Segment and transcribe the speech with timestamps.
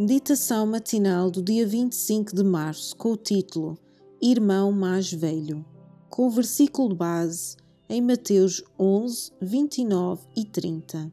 [0.00, 3.76] Meditação matinal do dia 25 de março com o título
[4.22, 5.66] Irmão Mais Velho,
[6.08, 7.56] com o versículo base
[7.88, 11.12] em Mateus 11, 29 e 30.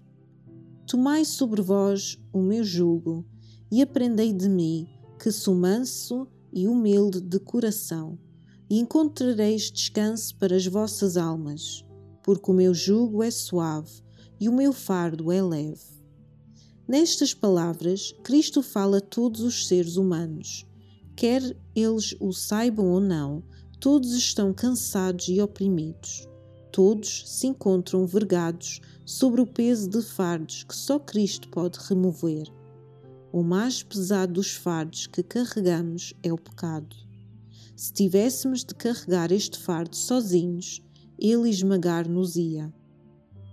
[0.85, 3.25] Tomai sobre vós o meu jugo
[3.71, 8.19] e aprendei de mim, que sou manso e humilde de coração,
[8.69, 11.83] e encontrareis descanso para as vossas almas,
[12.23, 14.03] porque o meu jugo é suave
[14.39, 15.94] e o meu fardo é leve.
[16.87, 20.67] Nestas palavras, Cristo fala a todos os seres humanos.
[21.15, 23.41] Quer eles o saibam ou não,
[23.79, 26.27] todos estão cansados e oprimidos.
[26.71, 32.53] Todos se encontram vergados sobre o peso de fardos que só Cristo pode remover.
[33.33, 36.95] O mais pesado dos fardos que carregamos é o pecado.
[37.75, 40.83] Se tivéssemos de carregar este fardo sozinhos,
[41.17, 42.71] ele esmagar-nos-ia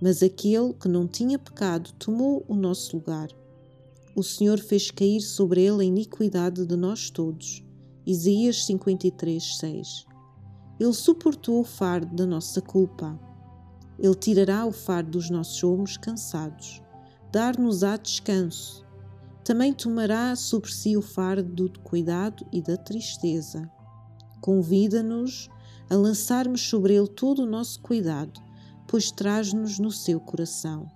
[0.03, 3.29] mas aquele que não tinha pecado tomou o nosso lugar.
[4.17, 7.65] O Senhor fez cair sobre ele a iniquidade de nós todos.
[8.05, 10.07] Isaías 53, 6.
[10.81, 13.17] Ele suportou o fardo da nossa culpa.
[13.97, 16.83] Ele tirará o fardo dos nossos ombros cansados,
[17.31, 18.85] dar-nos-á descanso.
[19.45, 23.71] Também tomará sobre si o fardo do cuidado e da tristeza.
[24.41, 25.49] Convida-nos
[25.89, 28.43] a lançarmos sobre ele todo o nosso cuidado
[28.93, 30.87] pois traz-nos no seu coração.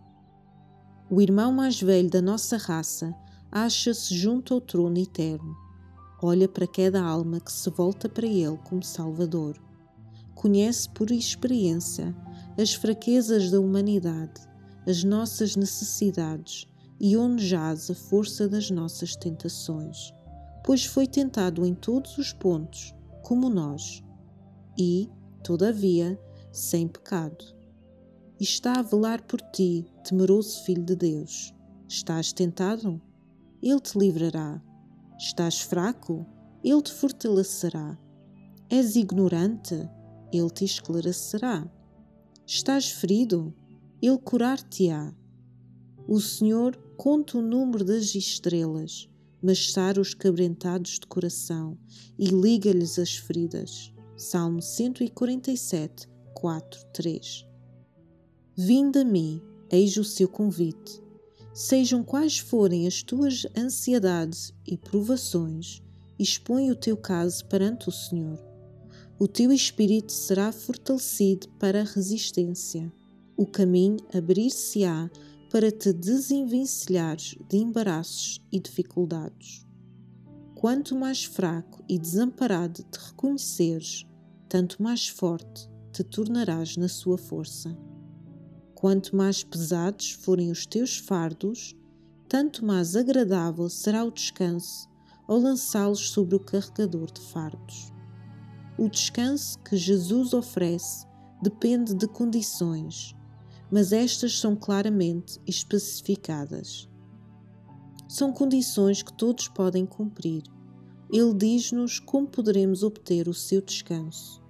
[1.11, 3.15] O irmão mais velho da nossa raça
[3.51, 5.57] acha-se junto ao trono eterno.
[6.23, 9.59] Olha para cada alma que se volta para ele como Salvador.
[10.35, 12.15] Conhece por experiência
[12.61, 14.43] as fraquezas da humanidade,
[14.87, 16.69] as nossas necessidades
[17.01, 20.13] e onde jaz a força das nossas tentações,
[20.63, 24.05] pois foi tentado em todos os pontos, como nós,
[24.77, 25.09] e,
[25.43, 26.21] todavia,
[26.53, 27.56] sem pecado
[28.39, 31.55] e está a velar por ti, temeroso Filho de Deus.
[31.89, 33.01] Estás tentado?
[33.63, 34.63] Ele te livrará.
[35.19, 36.27] Estás fraco?
[36.63, 37.99] Ele te fortalecerá.
[38.69, 39.89] És ignorante?
[40.33, 41.67] Ele te esclarecerá.
[42.47, 43.55] Estás ferido?
[44.03, 45.15] Ele curar-te-á.
[46.07, 49.09] O Senhor conta o número das estrelas,
[49.43, 51.79] mas sara os cabrentados de coração
[52.19, 53.93] e liga-lhes as feridas.
[54.17, 57.47] Salmo 147, 4, 3.
[58.59, 61.03] Vinde a mim, eis o seu convite.
[61.53, 65.83] Sejam quais forem as tuas ansiedades e provações,
[66.19, 68.43] expõe o teu caso perante o Senhor.
[69.19, 72.91] O teu espírito será fortalecido para a resistência.
[73.37, 75.11] O caminho abrir-se-á
[75.51, 79.67] para te desenvencilhares de embaraços e dificuldades.
[80.55, 84.07] Quanto mais fraco e desamparado te reconheceres,
[84.49, 87.77] tanto mais forte te tornarás na sua força.
[88.77, 91.75] Quanto mais pesados forem os teus fardos,
[92.29, 94.87] tanto mais agradável será o descanso
[95.27, 97.91] ao lançá-los sobre o carregador de fardos.
[98.77, 101.07] O descanso que Jesus oferece
[101.43, 103.17] depende de condições,
[103.73, 106.87] mas estas são claramente especificadas.
[108.07, 110.43] São condições que todos podem cumprir.
[111.11, 114.45] Ele diz-nos como poderemos obter o seu descanso.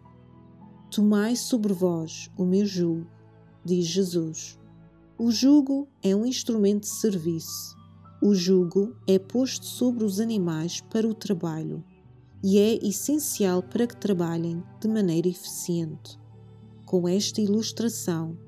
[0.90, 3.15] Tomai sobre vós o meu jugo
[3.66, 4.58] diz Jesus.
[5.18, 7.76] O jugo é um instrumento de serviço.
[8.22, 11.84] O jugo é posto sobre os animais para o trabalho
[12.44, 16.16] e é essencial para que trabalhem de maneira eficiente.
[16.84, 18.38] Com esta ilustração,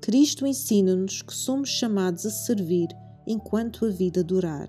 [0.00, 2.88] Cristo ensina-nos que somos chamados a servir
[3.26, 4.68] enquanto a vida durar.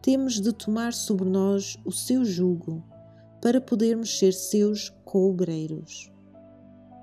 [0.00, 2.82] Temos de tomar sobre nós o seu jugo
[3.42, 6.12] para podermos ser seus co-obreiros.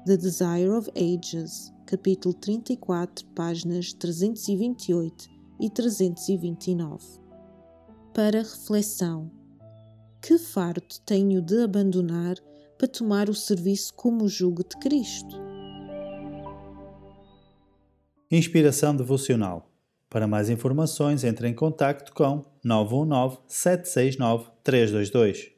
[0.08, 5.30] The Desire of Ages capítulo 34, páginas 328
[5.60, 7.20] e 329.
[8.14, 9.30] Para reflexão:
[10.22, 12.38] Que fardo tenho de abandonar
[12.78, 15.36] para tomar o serviço como jugo de Cristo?
[18.32, 19.70] Inspiração devocional.
[20.10, 25.57] Para mais informações, entre em contato com 919 769 322.